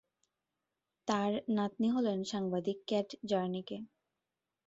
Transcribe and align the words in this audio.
তাঁর 1.07 1.31
নাতনী 1.55 1.87
হলেন 1.95 2.19
সাংবাদিক 2.31 2.77
কেট 2.87 3.07
জার্নিকে। 3.29 3.77